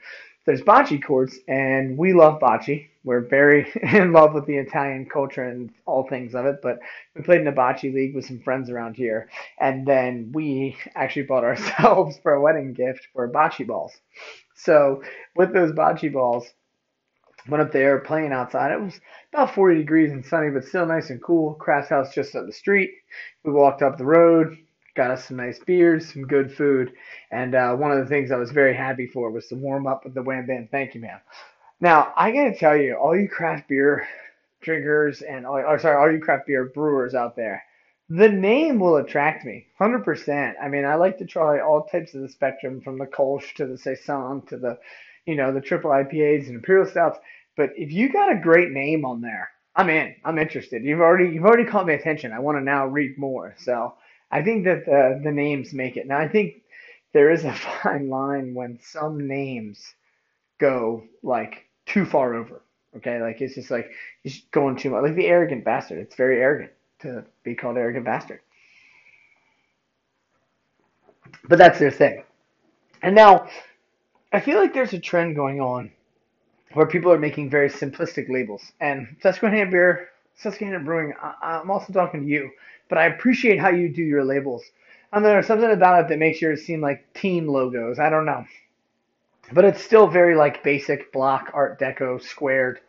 there's 0.49 0.63
bocce 0.63 0.99
courts, 1.03 1.37
and 1.47 1.95
we 1.95 2.11
love 2.11 2.39
bocce. 2.39 2.87
We're 3.03 3.19
very 3.21 3.71
in 3.93 4.11
love 4.11 4.33
with 4.33 4.47
the 4.47 4.57
Italian 4.57 5.05
culture 5.05 5.43
and 5.43 5.71
all 5.85 6.07
things 6.09 6.33
of 6.33 6.47
it. 6.47 6.55
But 6.63 6.79
we 7.15 7.21
played 7.21 7.41
in 7.41 7.47
a 7.47 7.51
bocce 7.51 7.93
league 7.93 8.15
with 8.15 8.25
some 8.25 8.39
friends 8.39 8.71
around 8.71 8.95
here, 8.95 9.29
and 9.59 9.85
then 9.85 10.31
we 10.33 10.75
actually 10.95 11.27
bought 11.27 11.43
ourselves 11.51 12.17
for 12.23 12.33
a 12.33 12.41
wedding 12.41 12.73
gift 12.73 13.09
for 13.13 13.31
bocce 13.31 13.67
balls. 13.67 13.91
So 14.55 15.03
with 15.35 15.53
those 15.53 15.71
bocce 15.71 16.11
balls, 16.11 16.51
went 17.47 17.61
up 17.61 17.71
there 17.71 17.99
playing 17.99 18.33
outside. 18.33 18.71
It 18.71 18.81
was 18.81 18.99
about 19.31 19.53
40 19.53 19.77
degrees 19.77 20.11
and 20.11 20.25
sunny, 20.25 20.49
but 20.49 20.65
still 20.65 20.87
nice 20.87 21.11
and 21.11 21.21
cool. 21.21 21.53
Craft 21.53 21.89
house 21.89 22.11
just 22.11 22.35
up 22.35 22.47
the 22.47 22.51
street. 22.51 22.89
We 23.43 23.51
walked 23.51 23.83
up 23.83 23.99
the 23.99 24.05
road, 24.05 24.57
got 24.99 25.11
us 25.11 25.29
some 25.29 25.37
nice 25.37 25.59
beers, 25.59 26.11
some 26.11 26.23
good 26.23 26.51
food, 26.53 26.91
and 27.31 27.55
uh, 27.55 27.73
one 27.73 27.89
of 27.89 27.99
the 27.99 28.05
things 28.05 28.31
I 28.31 28.35
was 28.35 28.51
very 28.51 28.75
happy 28.75 29.07
for 29.07 29.31
was 29.31 29.47
to 29.47 29.55
warm 29.55 29.87
up 29.87 30.03
with 30.03 30.13
the 30.13 30.21
Wham 30.21 30.45
Bam 30.45 30.67
Thank 30.69 30.93
You 30.93 30.99
Ma'am. 30.99 31.21
Now 31.79 32.11
I 32.17 32.31
gotta 32.33 32.53
tell 32.53 32.75
you, 32.75 32.95
all 32.95 33.17
you 33.17 33.29
craft 33.29 33.69
beer 33.69 34.05
drinkers 34.61 35.21
and 35.21 35.45
all, 35.45 35.55
or 35.55 35.79
sorry, 35.79 35.95
all 35.95 36.11
you 36.13 36.19
craft 36.19 36.47
beer 36.47 36.65
brewers 36.65 37.15
out 37.15 37.37
there, 37.37 37.63
the 38.09 38.27
name 38.27 38.77
will 38.77 38.97
attract 38.97 39.45
me, 39.45 39.67
hundred 39.77 40.03
percent. 40.03 40.57
I 40.61 40.67
mean, 40.67 40.83
I 40.83 40.95
like 40.95 41.17
to 41.19 41.25
try 41.25 41.61
all 41.61 41.85
types 41.85 42.13
of 42.13 42.19
the 42.19 42.27
spectrum, 42.27 42.81
from 42.81 42.97
the 42.97 43.05
Kolsch 43.05 43.53
to 43.55 43.67
the 43.67 43.77
Saison 43.77 44.45
to 44.47 44.57
the, 44.57 44.77
you 45.25 45.35
know, 45.35 45.53
the 45.53 45.61
triple 45.61 45.91
IPAs 45.91 46.47
and 46.47 46.55
imperial 46.55 46.85
stouts. 46.85 47.19
But 47.55 47.69
if 47.77 47.89
you 47.93 48.11
got 48.11 48.33
a 48.33 48.41
great 48.41 48.71
name 48.71 49.05
on 49.05 49.21
there, 49.21 49.49
I'm 49.77 49.89
in. 49.89 50.13
I'm 50.25 50.37
interested. 50.37 50.83
You've 50.83 50.99
already 50.99 51.33
you've 51.33 51.45
already 51.45 51.63
caught 51.63 51.87
my 51.87 51.93
attention. 51.93 52.33
I 52.33 52.39
want 52.39 52.57
to 52.57 52.61
now 52.61 52.85
read 52.85 53.17
more. 53.17 53.55
So 53.59 53.93
I 54.31 54.41
think 54.43 54.65
that 54.65 54.85
the 54.85 55.21
the 55.23 55.31
names 55.31 55.73
make 55.73 55.97
it. 55.97 56.07
Now 56.07 56.19
I 56.19 56.27
think 56.27 56.63
there 57.13 57.31
is 57.31 57.43
a 57.45 57.53
fine 57.83 58.09
line 58.09 58.53
when 58.53 58.79
some 58.81 59.27
names 59.27 59.93
go 60.59 61.03
like 61.23 61.65
too 61.85 62.05
far 62.05 62.35
over. 62.35 62.61
Okay, 62.97 63.21
like 63.21 63.41
it's 63.41 63.55
just 63.55 63.71
like 63.71 63.89
it's 64.23 64.41
going 64.51 64.75
too 64.77 64.91
much. 64.91 65.03
Like 65.03 65.15
the 65.15 65.27
arrogant 65.27 65.65
bastard. 65.65 65.99
It's 65.99 66.15
very 66.15 66.41
arrogant 66.41 66.71
to 67.01 67.25
be 67.43 67.55
called 67.55 67.77
arrogant 67.77 68.05
bastard. 68.05 68.41
But 71.47 71.57
that's 71.57 71.79
their 71.79 71.91
thing. 71.91 72.23
And 73.01 73.15
now 73.15 73.47
I 74.33 74.39
feel 74.39 74.59
like 74.59 74.73
there's 74.73 74.93
a 74.93 74.99
trend 74.99 75.35
going 75.35 75.61
on 75.61 75.91
where 76.73 76.85
people 76.87 77.11
are 77.11 77.19
making 77.19 77.49
very 77.49 77.69
simplistic 77.69 78.29
labels. 78.29 78.71
And 78.79 79.15
Susquehanna 79.21 79.69
Beer, 79.71 80.09
Susquehanna 80.35 80.79
Brewing, 80.79 81.13
I, 81.21 81.59
I'm 81.59 81.71
also 81.71 81.93
talking 81.93 82.21
to 82.21 82.27
you 82.27 82.51
but 82.89 82.97
I 82.97 83.05
appreciate 83.05 83.59
how 83.59 83.69
you 83.69 83.87
do 83.87 84.03
your 84.03 84.25
labels. 84.25 84.63
And 85.13 85.23
there's 85.23 85.47
something 85.47 85.71
about 85.71 86.05
it 86.05 86.09
that 86.09 86.19
makes 86.19 86.41
yours 86.41 86.65
seem 86.65 86.81
like 86.81 87.13
team 87.13 87.47
logos. 87.47 87.99
I 87.99 88.09
don't 88.09 88.25
know. 88.25 88.45
But 89.51 89.65
it's 89.65 89.81
still 89.81 90.07
very 90.07 90.35
like 90.35 90.63
basic 90.63 91.11
block 91.11 91.51
art 91.53 91.79
deco 91.79 92.21
squared 92.21 92.79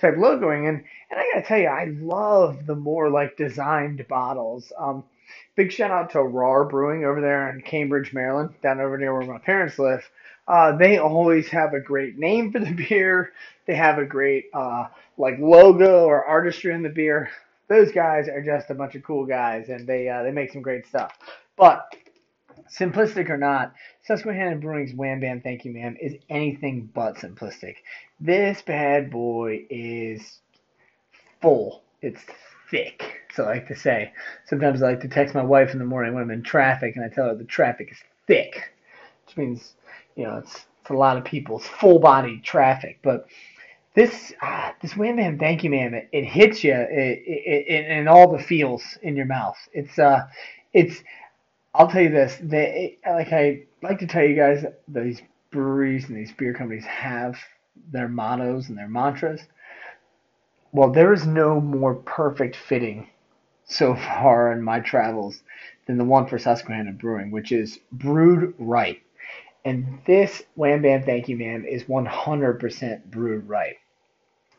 type 0.00 0.14
logoing. 0.14 0.68
And, 0.68 0.84
and 1.10 1.20
I 1.20 1.30
gotta 1.32 1.46
tell 1.46 1.58
you, 1.58 1.68
I 1.68 1.84
love 2.00 2.66
the 2.66 2.74
more 2.74 3.10
like 3.10 3.36
designed 3.36 4.06
bottles. 4.08 4.72
Um, 4.78 5.04
big 5.54 5.70
shout 5.70 5.90
out 5.90 6.10
to 6.10 6.22
RAR 6.22 6.64
Brewing 6.64 7.04
over 7.04 7.20
there 7.20 7.50
in 7.50 7.60
Cambridge, 7.62 8.12
Maryland, 8.12 8.54
down 8.62 8.80
over 8.80 8.98
near 8.98 9.16
where 9.16 9.26
my 9.26 9.38
parents 9.38 9.78
live. 9.78 10.08
Uh, 10.48 10.76
they 10.76 10.98
always 10.98 11.48
have 11.48 11.74
a 11.74 11.80
great 11.80 12.18
name 12.18 12.50
for 12.50 12.58
the 12.58 12.72
beer. 12.88 13.32
They 13.66 13.74
have 13.74 13.98
a 13.98 14.04
great 14.04 14.46
uh, 14.54 14.88
like 15.18 15.38
logo 15.38 16.06
or 16.06 16.24
artistry 16.24 16.72
in 16.72 16.82
the 16.82 16.88
beer. 16.88 17.30
Those 17.68 17.92
guys 17.92 18.28
are 18.28 18.42
just 18.42 18.70
a 18.70 18.74
bunch 18.74 18.94
of 18.94 19.02
cool 19.02 19.26
guys, 19.26 19.68
and 19.68 19.86
they 19.86 20.08
uh, 20.08 20.22
they 20.22 20.30
make 20.30 20.52
some 20.52 20.62
great 20.62 20.86
stuff. 20.86 21.12
But 21.56 21.94
simplistic 22.68 23.30
or 23.30 23.36
not, 23.36 23.74
Susquehanna 24.06 24.56
Brewing's 24.56 24.94
Wham 24.94 25.20
Bam 25.20 25.40
Thank 25.40 25.64
You 25.64 25.72
Ma'am 25.72 25.96
is 26.00 26.14
anything 26.30 26.90
but 26.94 27.16
simplistic. 27.16 27.76
This 28.20 28.62
bad 28.62 29.10
boy 29.10 29.66
is 29.70 30.40
full. 31.40 31.82
It's 32.00 32.24
thick, 32.70 33.22
so 33.34 33.44
I 33.44 33.54
like 33.54 33.68
to 33.68 33.76
say. 33.76 34.12
Sometimes 34.46 34.82
I 34.82 34.90
like 34.90 35.00
to 35.00 35.08
text 35.08 35.34
my 35.34 35.42
wife 35.42 35.72
in 35.72 35.78
the 35.78 35.84
morning 35.84 36.14
when 36.14 36.22
I'm 36.22 36.30
in 36.30 36.42
traffic, 36.42 36.96
and 36.96 37.04
I 37.04 37.08
tell 37.08 37.26
her 37.26 37.34
the 37.34 37.44
traffic 37.44 37.90
is 37.90 37.98
thick, 38.26 38.72
which 39.26 39.36
means 39.36 39.74
you 40.16 40.24
know 40.24 40.38
it's 40.38 40.66
it's 40.80 40.90
a 40.90 40.94
lot 40.94 41.18
of 41.18 41.24
people. 41.24 41.58
It's 41.58 41.66
full 41.66 41.98
body 41.98 42.40
traffic, 42.42 42.98
but 43.02 43.26
this 43.98 44.32
ah, 44.40 44.72
this 44.80 44.96
Wham 44.96 45.16
Bam 45.16 45.38
Thank 45.40 45.64
You 45.64 45.70
Ma'am 45.70 45.92
it, 45.92 46.08
it 46.12 46.24
hits 46.24 46.62
you 46.62 46.72
it, 46.72 47.90
in 47.90 48.06
all 48.06 48.30
the 48.30 48.38
feels 48.42 48.96
in 49.02 49.16
your 49.16 49.26
mouth. 49.26 49.56
It's 49.72 49.98
uh 49.98 50.28
it's 50.72 51.02
I'll 51.74 51.88
tell 51.88 52.02
you 52.02 52.10
this. 52.10 52.38
They 52.40 52.98
like 53.04 53.32
I 53.32 53.64
like 53.82 53.98
to 53.98 54.06
tell 54.06 54.22
you 54.22 54.36
guys 54.36 54.64
these 54.86 55.20
breweries 55.50 56.08
and 56.08 56.16
these 56.16 56.30
beer 56.30 56.54
companies 56.54 56.84
have 56.84 57.36
their 57.90 58.08
mottos 58.08 58.68
and 58.68 58.78
their 58.78 58.88
mantras. 58.88 59.40
Well, 60.70 60.92
there 60.92 61.12
is 61.12 61.26
no 61.26 61.60
more 61.60 61.96
perfect 61.96 62.54
fitting 62.54 63.08
so 63.64 63.94
far 63.96 64.52
in 64.52 64.62
my 64.62 64.78
travels 64.78 65.42
than 65.86 65.98
the 65.98 66.04
one 66.04 66.28
for 66.28 66.38
Susquehanna 66.38 66.92
Brewing, 66.92 67.32
which 67.32 67.50
is 67.50 67.80
brewed 67.90 68.54
right. 68.60 69.02
And 69.64 69.98
this 70.06 70.44
Wham 70.54 70.82
Bam 70.82 71.02
Thank 71.02 71.28
You 71.28 71.36
Ma'am 71.36 71.64
is 71.64 71.82
100% 71.84 73.04
brewed 73.06 73.48
right. 73.48 73.74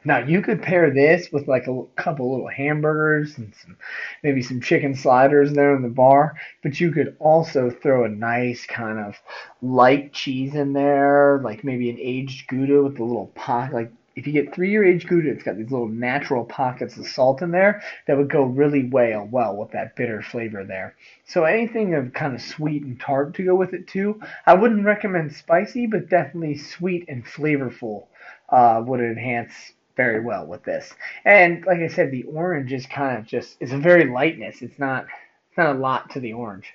Now 0.06 0.20
you 0.20 0.41
could 0.41 0.62
pair 0.62 0.89
this 0.91 1.29
with 1.29 1.50
like 1.50 1.68
a 1.68 1.84
couple 1.98 2.32
little 2.32 2.48
hamburgers 2.48 3.38
and 3.38 3.53
some 3.53 3.75
maybe 4.24 4.41
some 4.41 4.62
chicken 4.62 4.96
sliders 4.96 5.51
there 5.51 5.75
in 5.75 5.82
the 5.82 5.89
bar, 5.89 6.38
but 6.63 6.79
you 6.79 6.91
could 6.94 7.18
also 7.20 7.70
throw 7.70 8.06
a 8.06 8.10
nice 8.10 8.65
kind 8.65 8.98
of 8.98 9.20
light 9.62 10.13
cheese 10.13 10.56
in 10.56 10.72
there, 10.72 11.41
like 11.44 11.65
maybe 11.65 11.89
an 11.89 11.98
aged 12.00 12.48
Gouda 12.48 12.82
with 12.82 12.98
a 13.00 13.03
little 13.03 13.27
pocket. 13.36 13.74
Like 13.74 13.91
if 14.15 14.25
you 14.25 14.32
get 14.32 14.56
three 14.56 14.72
year 14.72 14.86
aged 14.86 15.10
Gouda, 15.10 15.32
it's 15.32 15.44
got 15.44 15.58
these 15.58 15.70
little 15.70 15.89
natural 15.89 16.46
pockets 16.46 16.96
of 16.96 17.06
salt 17.06 17.41
in 17.41 17.51
there 17.51 17.82
that 18.08 18.15
would 18.15 18.29
go 18.29 18.44
really 18.44 18.86
well 18.86 19.27
well 19.29 19.58
with 19.58 19.72
that 19.72 19.98
bitter 19.98 20.22
flavor 20.22 20.63
there. 20.63 20.96
So 21.25 21.44
anything 21.44 21.94
of 21.96 22.13
kind 22.13 22.34
of 22.34 22.41
sweet 22.41 22.84
and 22.84 22.98
tart 22.98 23.34
to 23.34 23.44
go 23.44 23.53
with 23.53 23.74
it 23.74 23.88
too. 23.88 24.22
I 24.46 24.53
wouldn't 24.53 24.86
recommend 24.86 25.34
spicy, 25.34 25.88
but 25.88 26.08
definitely 26.08 26.58
sweet 26.58 27.03
and 27.10 27.25
flavorful 27.25 28.08
uh, 28.48 28.82
would 28.86 29.01
enhance 29.01 29.74
very 30.00 30.22
well 30.22 30.46
with 30.46 30.63
this. 30.63 30.94
And 31.25 31.65
like 31.65 31.79
I 31.79 31.89
said, 31.89 32.10
the 32.10 32.24
orange 32.24 32.72
is 32.72 32.86
kind 32.86 33.18
of 33.18 33.25
just 33.25 33.58
it's 33.60 33.74
a 33.74 33.77
very 33.77 34.10
lightness. 34.10 34.62
It's 34.62 34.79
not 34.79 35.08
it's 35.50 35.58
not 35.58 35.75
a 35.75 35.79
lot 35.79 36.12
to 36.12 36.22
the 36.22 36.32
orange. 36.32 36.74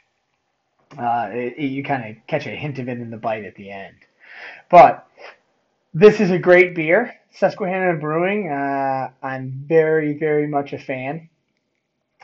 Uh, 0.98 1.30
it, 1.32 1.58
you 1.58 1.82
kind 1.82 2.04
of 2.04 2.26
catch 2.26 2.46
a 2.46 2.50
hint 2.50 2.78
of 2.78 2.86
it 2.90 2.98
in 2.98 3.08
the 3.08 3.16
bite 3.16 3.46
at 3.46 3.54
the 3.54 3.70
end. 3.70 3.96
But 4.70 5.08
this 5.94 6.20
is 6.20 6.30
a 6.30 6.38
great 6.38 6.74
beer, 6.74 7.14
Susquehanna 7.32 7.98
Brewing. 7.98 8.50
Uh, 8.50 9.10
I'm 9.22 9.64
very 9.66 10.18
very 10.18 10.46
much 10.46 10.74
a 10.74 10.78
fan. 10.78 11.30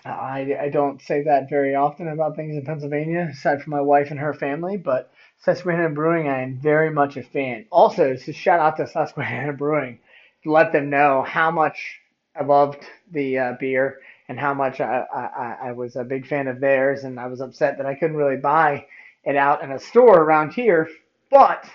I, 0.05 0.55
I 0.61 0.69
don't 0.69 1.01
say 1.01 1.23
that 1.23 1.49
very 1.49 1.75
often 1.75 2.09
about 2.09 2.37
things 2.37 2.57
in 2.57 2.65
Pennsylvania, 2.67 3.31
aside 3.33 3.63
from 3.63 3.71
my 3.71 3.81
wife 3.81 4.11
and 4.11 4.21
her 4.21 4.35
family, 4.35 4.77
but 4.77 5.11
Susquehanna 5.45 5.91
Brewing, 5.91 6.29
I 6.29 6.43
am 6.43 6.59
very 6.59 6.91
much 6.91 7.17
a 7.17 7.23
fan. 7.23 7.65
Also, 7.71 8.17
to 8.17 8.33
shout 8.35 8.61
out 8.61 8.77
to 8.77 8.87
Susquehanna 8.87 9.55
Brewing 9.55 9.99
let 10.45 10.73
them 10.73 10.91
know 10.91 11.23
how 11.23 11.51
much 11.51 12.01
I 12.35 12.45
loved 12.45 12.85
the 13.13 13.39
uh, 13.39 13.53
beer 13.61 14.01
and 14.29 14.39
how 14.39 14.55
much 14.55 14.81
I, 14.81 15.05
I, 15.13 15.69
I 15.69 15.73
was 15.73 15.97
a 15.97 16.05
big 16.05 16.27
fan 16.27 16.47
of 16.47 16.61
theirs, 16.61 17.03
and 17.05 17.19
I 17.19 17.27
was 17.27 17.41
upset 17.41 17.77
that 17.79 17.87
I 17.87 17.95
couldn't 17.95 18.17
really 18.17 18.37
buy 18.37 18.87
it 19.25 19.37
out 19.37 19.63
in 19.63 19.73
a 19.73 19.79
store 19.79 20.23
around 20.23 20.53
here. 20.53 20.89
But 21.31 21.69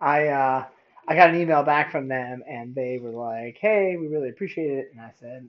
I 0.00 0.28
uh, 0.28 0.64
I 1.06 1.14
got 1.14 1.30
an 1.30 1.40
email 1.40 1.62
back 1.62 1.92
from 1.92 2.08
them, 2.08 2.42
and 2.48 2.74
they 2.74 2.98
were 2.98 3.10
like, 3.10 3.58
"Hey, 3.60 3.96
we 3.98 4.08
really 4.08 4.30
appreciate 4.30 4.70
it," 4.70 4.90
and 4.92 5.00
I 5.00 5.12
said. 5.20 5.48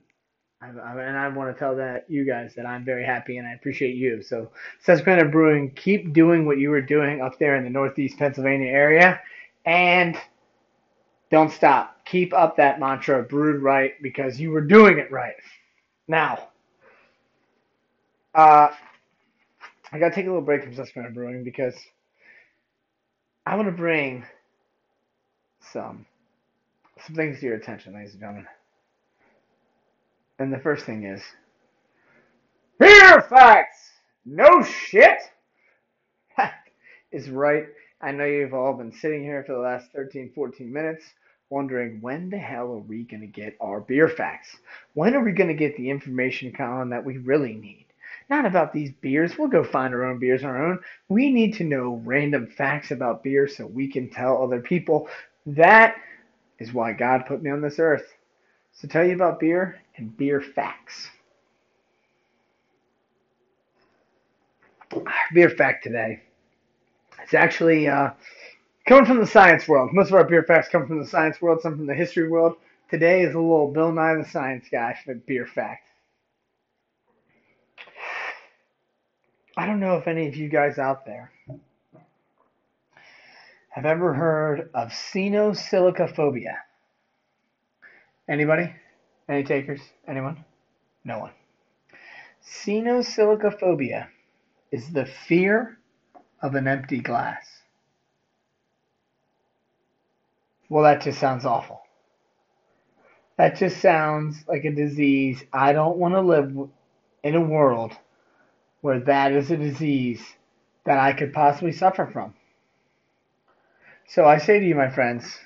I, 0.60 0.66
I, 0.78 1.02
and 1.02 1.16
I 1.16 1.26
want 1.26 1.52
to 1.52 1.58
tell 1.58 1.74
that 1.74 2.04
you 2.08 2.24
guys 2.24 2.54
that 2.54 2.66
I'm 2.66 2.84
very 2.84 3.04
happy 3.04 3.38
and 3.38 3.48
I 3.48 3.54
appreciate 3.54 3.96
you. 3.96 4.22
So, 4.22 4.52
Susquehanna 4.78 5.24
Brewing, 5.24 5.72
keep 5.74 6.12
doing 6.12 6.46
what 6.46 6.58
you 6.58 6.70
were 6.70 6.80
doing 6.80 7.20
up 7.20 7.36
there 7.40 7.56
in 7.56 7.64
the 7.64 7.70
Northeast 7.70 8.16
Pennsylvania 8.16 8.70
area, 8.70 9.20
and 9.66 10.16
don't 11.32 11.50
stop. 11.50 12.04
Keep 12.04 12.34
up 12.34 12.58
that 12.58 12.78
mantra, 12.78 13.22
brewed 13.22 13.62
right, 13.62 14.00
because 14.02 14.38
you 14.38 14.50
were 14.50 14.60
doing 14.60 14.98
it 14.98 15.10
right. 15.10 15.34
Now, 16.06 16.48
uh, 18.34 18.68
I 19.90 19.98
gotta 19.98 20.14
take 20.14 20.26
a 20.26 20.28
little 20.28 20.42
break 20.42 20.62
from 20.62 20.74
Susquehanna 20.74 21.10
Brewing 21.10 21.42
because 21.42 21.74
I 23.46 23.56
want 23.56 23.66
to 23.66 23.72
bring 23.72 24.26
some 25.72 26.04
some 27.06 27.16
things 27.16 27.40
to 27.40 27.46
your 27.46 27.56
attention, 27.56 27.94
ladies 27.94 28.12
and 28.12 28.20
gentlemen. 28.20 28.46
And 30.38 30.52
the 30.52 30.58
first 30.58 30.84
thing 30.84 31.04
is 31.04 31.22
beer 32.78 33.22
facts. 33.22 33.78
No 34.26 34.62
shit. 34.62 35.18
is 37.10 37.30
right. 37.30 37.68
I 38.02 38.12
know 38.12 38.24
you've 38.24 38.54
all 38.54 38.74
been 38.74 38.92
sitting 38.92 39.22
here 39.22 39.42
for 39.44 39.54
the 39.54 39.60
last 39.60 39.90
13, 39.92 40.32
14 40.34 40.70
minutes 40.70 41.04
wondering 41.52 42.00
when 42.00 42.30
the 42.30 42.38
hell 42.38 42.72
are 42.72 42.78
we 42.78 43.04
going 43.04 43.20
to 43.20 43.26
get 43.26 43.56
our 43.60 43.80
beer 43.80 44.08
facts? 44.08 44.56
When 44.94 45.14
are 45.14 45.22
we 45.22 45.32
going 45.32 45.48
to 45.48 45.54
get 45.54 45.76
the 45.76 45.90
information 45.90 46.50
column 46.52 46.90
that 46.90 47.04
we 47.04 47.18
really 47.18 47.54
need? 47.54 47.86
Not 48.30 48.46
about 48.46 48.72
these 48.72 48.90
beers. 49.02 49.36
We'll 49.36 49.48
go 49.48 49.62
find 49.62 49.92
our 49.92 50.04
own 50.04 50.18
beers 50.18 50.42
on 50.42 50.50
our 50.50 50.66
own. 50.66 50.78
We 51.08 51.30
need 51.30 51.54
to 51.56 51.64
know 51.64 52.00
random 52.04 52.46
facts 52.46 52.90
about 52.90 53.22
beer 53.22 53.46
so 53.46 53.66
we 53.66 53.86
can 53.92 54.08
tell 54.08 54.42
other 54.42 54.60
people. 54.60 55.08
That 55.44 55.96
is 56.58 56.72
why 56.72 56.92
God 56.94 57.26
put 57.26 57.42
me 57.42 57.50
on 57.50 57.60
this 57.60 57.78
earth. 57.78 58.06
So 58.72 58.88
tell 58.88 59.04
you 59.04 59.14
about 59.14 59.38
beer 59.38 59.78
and 59.96 60.16
beer 60.16 60.40
facts. 60.40 61.10
Beer 65.34 65.50
fact 65.50 65.84
today. 65.84 66.22
It's 67.22 67.34
actually 67.34 67.88
uh, 67.88 68.10
Coming 68.86 69.06
from 69.06 69.20
the 69.20 69.26
science 69.26 69.68
world. 69.68 69.90
Most 69.92 70.08
of 70.08 70.14
our 70.14 70.24
beer 70.24 70.42
facts 70.42 70.68
come 70.68 70.88
from 70.88 70.98
the 70.98 71.06
science 71.06 71.40
world, 71.40 71.60
some 71.62 71.76
from 71.76 71.86
the 71.86 71.94
history 71.94 72.28
world. 72.28 72.56
Today 72.90 73.22
is 73.22 73.32
a 73.34 73.38
little 73.38 73.70
Bill 73.70 73.92
Nye 73.92 74.16
the 74.16 74.24
Science 74.24 74.66
Guy 74.70 74.98
for 75.04 75.14
beer 75.14 75.46
fact. 75.46 75.88
I 79.56 79.66
don't 79.66 79.78
know 79.78 79.98
if 79.98 80.08
any 80.08 80.26
of 80.26 80.34
you 80.34 80.48
guys 80.48 80.78
out 80.78 81.06
there 81.06 81.30
have 83.68 83.86
ever 83.86 84.14
heard 84.14 84.68
of 84.74 84.92
phobia. 86.08 86.58
Anybody? 88.28 88.74
Any 89.28 89.44
takers? 89.44 89.80
Anyone? 90.08 90.44
No 91.04 91.20
one. 91.20 91.32
phobia 93.52 94.08
is 94.72 94.90
the 94.92 95.06
fear 95.06 95.78
of 96.42 96.56
an 96.56 96.66
empty 96.66 96.98
glass. 96.98 97.51
Well, 100.72 100.84
that 100.84 101.02
just 101.02 101.20
sounds 101.20 101.44
awful. 101.44 101.82
That 103.36 103.58
just 103.58 103.82
sounds 103.82 104.42
like 104.48 104.64
a 104.64 104.70
disease. 104.70 105.44
I 105.52 105.74
don't 105.74 105.98
want 105.98 106.14
to 106.14 106.22
live 106.22 106.70
in 107.22 107.34
a 107.34 107.42
world 107.42 107.92
where 108.80 109.00
that 109.00 109.32
is 109.32 109.50
a 109.50 109.58
disease 109.58 110.24
that 110.86 110.98
I 110.98 111.12
could 111.12 111.34
possibly 111.34 111.72
suffer 111.72 112.06
from. 112.06 112.32
So 114.08 114.24
I 114.24 114.38
say 114.38 114.60
to 114.60 114.66
you, 114.66 114.74
my 114.74 114.88
friends, 114.88 115.40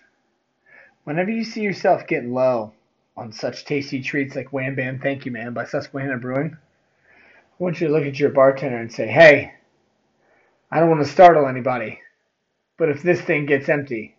whenever 1.03 1.33
you 1.33 1.43
see 1.43 1.63
yourself 1.63 2.07
getting 2.07 2.33
low 2.33 2.73
on 3.17 3.33
such 3.33 3.65
tasty 3.65 4.03
treats 4.03 4.37
like 4.37 4.53
Wham 4.53 4.77
Bam 4.77 5.01
Thank 5.01 5.27
You 5.27 5.33
Ma'am 5.33 5.55
by 5.55 5.65
Susquehanna 5.65 6.19
Brewing, 6.19 6.57
I 6.57 7.55
want 7.59 7.81
you 7.81 7.89
to 7.89 7.93
look 7.93 8.05
at 8.05 8.21
your 8.21 8.31
bartender 8.31 8.79
and 8.79 8.93
say, 8.93 9.09
hey, 9.09 9.55
I 10.71 10.79
don't 10.79 10.89
want 10.89 11.03
to 11.05 11.11
startle 11.11 11.49
anybody, 11.49 11.99
but 12.79 12.91
if 12.91 13.03
this 13.03 13.21
thing 13.21 13.47
gets 13.47 13.69
empty, 13.69 14.16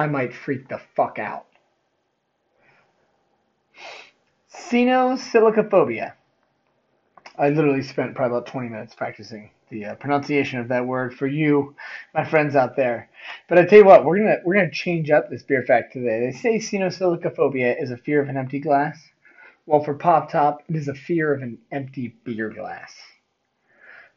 I 0.00 0.06
might 0.06 0.32
freak 0.32 0.66
the 0.66 0.80
fuck 0.96 1.18
out. 1.18 1.44
Cenosillicaphobia. 4.50 6.14
I 7.36 7.50
literally 7.50 7.82
spent 7.82 8.14
probably 8.14 8.38
about 8.38 8.46
20 8.46 8.70
minutes 8.70 8.94
practicing 8.94 9.50
the 9.68 9.84
uh, 9.84 9.94
pronunciation 9.96 10.58
of 10.58 10.68
that 10.68 10.86
word 10.86 11.12
for 11.12 11.26
you, 11.26 11.74
my 12.14 12.24
friends 12.24 12.56
out 12.56 12.76
there. 12.76 13.10
But 13.46 13.58
I 13.58 13.66
tell 13.66 13.80
you 13.80 13.84
what, 13.84 14.06
we're 14.06 14.16
gonna 14.16 14.38
we're 14.42 14.54
gonna 14.54 14.70
change 14.70 15.10
up 15.10 15.28
this 15.28 15.42
beer 15.42 15.64
fact 15.64 15.92
today. 15.92 16.20
They 16.20 16.32
say 16.32 16.56
cenosillicaphobia 16.58 17.76
is 17.78 17.90
a 17.90 17.98
fear 17.98 18.22
of 18.22 18.30
an 18.30 18.38
empty 18.38 18.58
glass. 18.58 18.98
Well, 19.66 19.84
for 19.84 19.92
Pop 19.92 20.32
Top, 20.32 20.62
it 20.70 20.76
is 20.76 20.88
a 20.88 20.94
fear 20.94 21.34
of 21.34 21.42
an 21.42 21.58
empty 21.70 22.16
beer 22.24 22.48
glass. 22.48 22.94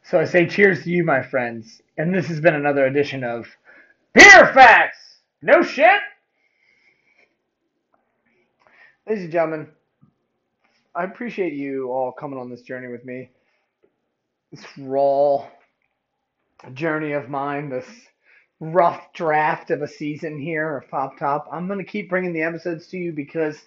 So 0.02 0.18
I 0.18 0.24
say 0.24 0.46
cheers 0.46 0.84
to 0.84 0.90
you, 0.90 1.04
my 1.04 1.22
friends. 1.22 1.82
And 1.98 2.14
this 2.14 2.28
has 2.28 2.40
been 2.40 2.54
another 2.54 2.86
edition 2.86 3.22
of 3.22 3.48
Beer 4.14 4.50
Facts. 4.54 5.13
No 5.44 5.60
shit. 5.60 6.00
Ladies 9.06 9.24
and 9.24 9.32
gentlemen, 9.32 9.68
I 10.94 11.04
appreciate 11.04 11.52
you 11.52 11.92
all 11.92 12.12
coming 12.12 12.38
on 12.38 12.48
this 12.48 12.62
journey 12.62 12.88
with 12.88 13.04
me. 13.04 13.28
This 14.50 14.64
raw 14.78 15.46
journey 16.72 17.12
of 17.12 17.28
mine, 17.28 17.68
this 17.68 17.84
rough 18.58 19.12
draft 19.12 19.70
of 19.70 19.82
a 19.82 19.86
season 19.86 20.40
here 20.40 20.78
of 20.78 20.88
Pop 20.90 21.18
Top. 21.18 21.46
I'm 21.52 21.66
going 21.66 21.78
to 21.78 21.84
keep 21.84 22.08
bringing 22.08 22.32
the 22.32 22.40
episodes 22.40 22.86
to 22.86 22.96
you 22.96 23.12
because 23.12 23.60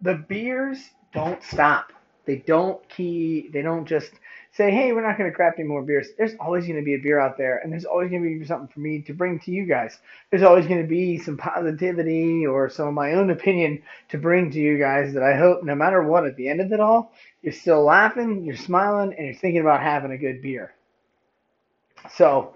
the 0.00 0.14
beers 0.14 0.78
don't 1.12 1.42
stop. 1.42 1.92
They 2.24 2.36
don't 2.36 2.88
key. 2.88 3.50
They 3.52 3.60
don't 3.60 3.84
just 3.84 4.12
say, 4.58 4.72
"Hey, 4.72 4.92
we're 4.92 5.06
not 5.06 5.16
going 5.16 5.30
to 5.30 5.34
craft 5.34 5.58
any 5.60 5.68
more 5.68 5.82
beers." 5.82 6.08
There's 6.18 6.34
always 6.40 6.66
going 6.66 6.76
to 6.78 6.84
be 6.84 6.94
a 6.94 6.98
beer 6.98 7.20
out 7.20 7.38
there, 7.38 7.58
and 7.58 7.72
there's 7.72 7.84
always 7.84 8.10
going 8.10 8.22
to 8.24 8.38
be 8.40 8.44
something 8.44 8.68
for 8.68 8.80
me 8.80 9.00
to 9.02 9.14
bring 9.14 9.38
to 9.40 9.52
you 9.52 9.64
guys. 9.64 9.98
There's 10.30 10.42
always 10.42 10.66
going 10.66 10.82
to 10.82 10.88
be 10.88 11.16
some 11.16 11.36
positivity 11.38 12.44
or 12.44 12.68
some 12.68 12.88
of 12.88 12.94
my 12.94 13.12
own 13.12 13.30
opinion 13.30 13.82
to 14.10 14.18
bring 14.18 14.50
to 14.50 14.58
you 14.58 14.76
guys. 14.76 15.14
That 15.14 15.22
I 15.22 15.36
hope, 15.36 15.62
no 15.62 15.76
matter 15.76 16.02
what, 16.02 16.26
at 16.26 16.36
the 16.36 16.48
end 16.48 16.60
of 16.60 16.72
it 16.72 16.80
all, 16.80 17.12
you're 17.40 17.52
still 17.52 17.84
laughing, 17.84 18.44
you're 18.44 18.56
smiling, 18.56 19.14
and 19.16 19.26
you're 19.26 19.36
thinking 19.36 19.60
about 19.60 19.80
having 19.80 20.10
a 20.10 20.18
good 20.18 20.42
beer. 20.42 20.74
So, 22.10 22.54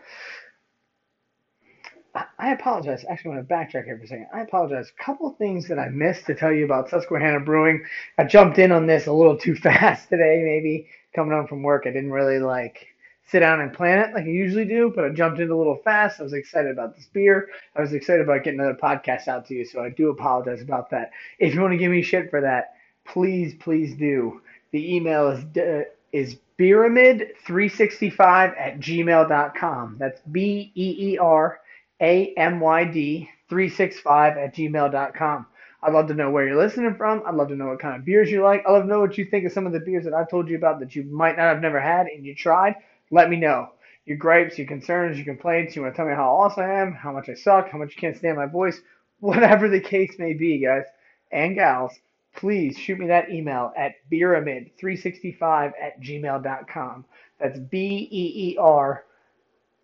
I 2.39 2.53
apologize. 2.53 3.05
Actually, 3.09 3.33
I 3.33 3.35
want 3.37 3.49
to 3.49 3.55
backtrack 3.55 3.85
here 3.85 3.97
for 3.97 4.05
a 4.05 4.07
second. 4.09 4.27
I 4.35 4.41
apologize. 4.41 4.91
A 4.91 5.03
couple 5.03 5.31
things 5.31 5.69
that 5.69 5.79
I 5.79 5.89
missed 5.89 6.27
to 6.27 6.35
tell 6.35 6.53
you 6.53 6.65
about 6.65 6.91
Susquehanna 6.91 7.41
Brewing. 7.41 7.85
I 8.19 8.25
jumped 8.25 8.59
in 8.59 8.71
on 8.73 8.87
this 8.87 9.07
a 9.07 9.13
little 9.13 9.39
too 9.39 9.55
fast 9.63 10.09
today, 10.09 10.43
maybe 10.45 10.89
coming 11.15 11.33
home 11.33 11.47
from 11.47 11.63
work. 11.63 11.85
I 11.87 11.91
didn't 11.91 12.13
really 12.13 12.39
like 12.39 12.87
sit 13.27 13.41
down 13.41 13.61
and 13.61 13.73
plan 13.73 13.99
it 13.99 14.15
like 14.15 14.25
I 14.25 14.29
usually 14.29 14.65
do, 14.65 14.93
but 14.95 15.05
I 15.05 15.11
jumped 15.11 15.41
in 15.41 15.51
a 15.51 15.57
little 15.57 15.77
fast. 15.77 16.21
I 16.21 16.25
was 16.25 16.33
excited 16.33 16.71
about 16.71 16.97
this 16.97 17.07
beer. 17.13 17.49
I 17.77 17.81
was 17.81 17.93
excited 17.93 18.23
about 18.23 18.45
getting 18.45 18.61
another 18.61 18.79
podcast 18.81 19.29
out 19.29 19.47
to 19.47 19.55
you, 19.55 19.65
so 19.65 19.83
I 19.83 19.91
do 19.91 20.11
apologize 20.11 20.61
about 20.61 20.91
that. 20.91 21.11
If 21.39 21.55
you 21.55 21.61
want 21.61 21.73
to 21.73 21.79
give 21.79 21.91
me 21.91 22.03
shit 22.03 22.31
for 22.31 22.41
that, 22.41 22.75
please, 23.07 23.55
please 23.55 23.95
do. 23.95 24.41
The 24.73 24.97
email 24.97 25.29
is 25.29 25.45
uh, 25.57 25.85
is 26.13 26.37
beeramyd365 26.59 28.61
at 28.61 28.81
gmail.com. 28.81 29.97
That's 29.99 30.21
B 30.31 30.73
E 30.75 31.13
E 31.13 31.19
R 31.19 31.61
amyd365 32.03 34.37
at 34.37 34.55
gmail.com. 34.55 35.47
I'd 35.83 35.93
love 35.93 36.07
to 36.09 36.15
know 36.15 36.31
where 36.31 36.47
you're 36.47 36.57
listening 36.57 36.95
from. 36.95 37.23
I'd 37.27 37.35
love 37.35 37.49
to 37.49 37.57
know 37.57 37.69
what 37.69 37.81
kind 37.81 37.97
of 37.97 38.05
beers 38.05 38.31
you 38.31 38.43
like. 38.43 38.63
I'd 38.67 38.73
love 38.73 38.85
to 38.85 38.89
know 38.89 39.01
what 39.01 39.19
you 39.19 39.25
think 39.25 39.45
of 39.45 39.53
some 39.53 39.67
of 39.67 39.73
the 39.73 39.81
beers 39.81 40.05
that 40.05 40.15
I've 40.15 40.31
told 40.31 40.49
you 40.49 40.57
about 40.57 40.81
that 40.81 40.95
you 40.95 41.05
might 41.05 41.37
not 41.37 41.53
have 41.53 41.61
never 41.61 41.81
had 41.81 42.07
and 42.07 42.25
you 42.25 42.35
tried. 42.35 42.77
Let 43.11 43.31
me 43.31 43.37
know. 43.37 43.71
Your 44.05 44.17
gripes, 44.17 44.59
your 44.59 44.67
concerns, 44.67 45.17
your 45.17 45.27
complaints. 45.27 45.75
You 45.75 45.83
want 45.83 45.95
to 45.95 45.97
tell 45.97 46.07
me 46.07 46.15
how 46.15 46.31
awesome 46.31 46.65
I 46.65 46.81
am, 46.81 46.93
how 46.93 47.13
much 47.13 47.29
I 47.29 47.35
suck, 47.35 47.71
how 47.71 47.79
much 47.79 47.95
you 47.95 48.01
can't 48.01 48.17
stand 48.17 48.37
my 48.37 48.47
voice. 48.47 48.81
Whatever 49.21 49.69
the 49.69 49.81
case 49.81 50.17
may 50.19 50.35
be, 50.35 50.59
guys 50.59 50.85
and 51.31 51.55
gals, 51.55 51.93
please 52.35 52.77
shoot 52.77 52.99
me 52.99 53.07
that 53.07 53.31
email 53.31 53.73
at 53.77 53.95
beeramyd365 54.11 55.73
at 55.81 56.01
gmail.com. 56.01 57.05
That's 57.39 57.59
B 57.59 58.09
E 58.11 58.53
E 58.53 58.57
R 58.59 59.05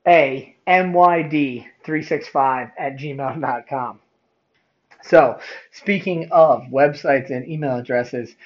a 0.07 0.57
M 0.67 0.93
Y 0.93 1.23
D 1.23 1.67
365 1.85 2.71
at 2.78 2.97
gmail.com. 2.97 4.00
So, 5.02 5.38
speaking 5.73 6.28
of 6.31 6.62
websites 6.64 7.31
and 7.31 7.49
email 7.49 7.76
addresses, 7.76 8.37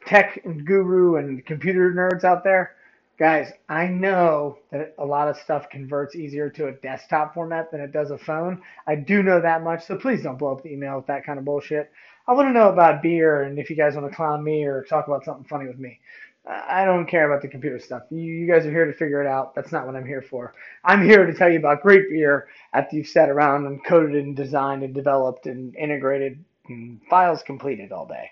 tech 0.06 0.42
and 0.46 0.66
guru 0.66 1.18
and 1.18 1.46
computer 1.46 1.92
nerds 1.94 2.24
out 2.24 2.44
there, 2.44 2.74
guys, 3.18 3.52
I 3.70 3.88
know 3.88 4.58
that 4.72 4.94
a 4.98 5.06
lot 5.06 5.28
of 5.28 5.38
stuff 5.38 5.70
converts 5.70 6.16
easier 6.16 6.50
to 6.52 6.68
a 6.68 6.74
desktop 6.74 7.34
format 7.34 7.72
than 7.72 7.82
it 7.82 7.92
does 7.92 8.12
a 8.12 8.18
phone. 8.18 8.62
I 8.88 8.96
do 8.96 9.24
know 9.24 9.42
that 9.42 9.64
much, 9.64 9.86
so 9.86 9.98
please 9.98 10.24
don't 10.24 10.38
blow 10.38 10.54
up 10.54 10.64
the 10.64 10.74
email 10.74 10.98
with 10.98 11.08
that 11.08 11.26
kind 11.26 11.40
of 11.40 11.46
bullshit. 11.46 11.92
I 12.28 12.34
want 12.34 12.50
to 12.50 12.54
know 12.54 12.70
about 12.70 13.02
beer 13.02 13.44
and 13.44 13.60
if 13.60 13.70
you 13.70 13.76
guys 13.76 13.96
want 13.96 14.10
to 14.10 14.16
clown 14.16 14.44
me 14.44 14.66
or 14.66 14.84
talk 14.84 15.08
about 15.08 15.24
something 15.24 15.46
funny 15.46 15.68
with 15.68 15.80
me. 15.80 16.00
I 16.48 16.86
don't 16.86 17.08
care 17.08 17.30
about 17.32 17.42
the 17.42 17.48
computer 17.48 17.80
stuff. 17.80 18.04
You, 18.12 18.20
you 18.20 18.48
guys 18.48 18.68
are 18.68 18.72
here 18.72 18.86
to 18.86 18.94
figure 18.94 19.22
it 19.22 19.28
out. 19.28 19.56
That's 19.56 19.72
not 19.72 19.88
what 19.88 19.96
I'm 19.96 20.06
here 20.06 20.22
for. 20.22 20.54
I'm 20.84 21.04
here 21.04 21.26
to 21.26 21.34
tell 21.34 21.50
you 21.50 21.58
about 21.58 21.82
great 21.82 22.08
beer 22.10 22.48
after 22.74 22.96
you've 22.98 23.08
sat 23.08 23.30
around 23.30 23.66
and 23.66 23.84
coded 23.84 24.16
and 24.16 24.36
designed 24.36 24.84
and 24.84 24.94
developed 24.94 25.48
and 25.48 25.76
integrated 25.76 26.44
and 26.68 27.02
files 27.10 27.42
completed 27.42 27.92
all 27.92 28.06
day. 28.06 28.30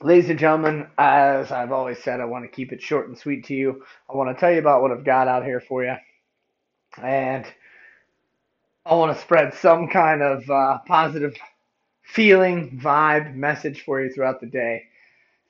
Ladies 0.00 0.30
and 0.30 0.38
gentlemen, 0.38 0.86
as 0.96 1.50
I've 1.50 1.72
always 1.72 2.00
said, 2.00 2.20
I 2.20 2.24
want 2.24 2.44
to 2.44 2.56
keep 2.56 2.72
it 2.72 2.80
short 2.80 3.08
and 3.08 3.18
sweet 3.18 3.46
to 3.46 3.54
you. 3.54 3.82
I 4.08 4.16
want 4.16 4.30
to 4.30 4.40
tell 4.40 4.52
you 4.52 4.60
about 4.60 4.80
what 4.80 4.92
I've 4.92 5.04
got 5.04 5.26
out 5.26 5.44
here 5.44 5.58
for 5.58 5.82
you. 5.82 5.96
And 7.02 7.44
I 8.86 8.94
want 8.94 9.12
to 9.12 9.20
spread 9.20 9.54
some 9.54 9.88
kind 9.88 10.22
of 10.22 10.48
uh, 10.48 10.78
positive 10.86 11.34
feeling, 12.04 12.78
vibe, 12.80 13.34
message 13.34 13.82
for 13.82 14.00
you 14.00 14.08
throughout 14.12 14.40
the 14.40 14.46
day. 14.46 14.84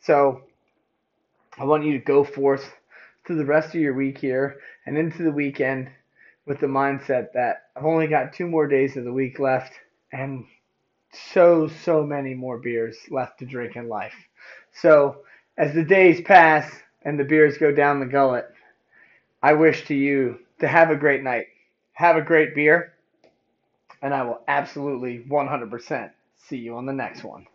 So 0.00 0.44
I 1.58 1.64
want 1.64 1.84
you 1.84 1.92
to 1.92 1.98
go 1.98 2.24
forth 2.24 2.72
through 3.26 3.36
the 3.36 3.44
rest 3.44 3.74
of 3.74 3.82
your 3.82 3.92
week 3.92 4.16
here 4.16 4.60
and 4.86 4.96
into 4.96 5.24
the 5.24 5.30
weekend 5.30 5.90
with 6.46 6.58
the 6.58 6.66
mindset 6.66 7.32
that 7.34 7.64
I've 7.76 7.84
only 7.84 8.06
got 8.06 8.32
two 8.32 8.46
more 8.46 8.66
days 8.66 8.96
of 8.96 9.04
the 9.04 9.12
week 9.12 9.38
left 9.38 9.74
and 10.10 10.46
so, 11.12 11.68
so 11.68 12.02
many 12.02 12.32
more 12.32 12.56
beers 12.56 12.96
left 13.10 13.40
to 13.40 13.44
drink 13.44 13.76
in 13.76 13.90
life. 13.90 14.14
So 14.80 15.18
as 15.56 15.74
the 15.74 15.84
days 15.84 16.20
pass 16.20 16.70
and 17.02 17.18
the 17.18 17.24
beers 17.24 17.58
go 17.58 17.72
down 17.72 18.00
the 18.00 18.06
gullet, 18.06 18.46
I 19.42 19.52
wish 19.54 19.86
to 19.86 19.94
you 19.94 20.40
to 20.60 20.68
have 20.68 20.90
a 20.90 20.96
great 20.96 21.22
night, 21.22 21.46
have 21.92 22.16
a 22.16 22.22
great 22.22 22.54
beer, 22.54 22.94
and 24.02 24.14
I 24.14 24.22
will 24.22 24.40
absolutely 24.48 25.24
100% 25.28 26.10
See 26.48 26.56
you 26.56 26.76
on 26.76 26.86
the 26.86 26.92
next 26.92 27.24
one. 27.24 27.46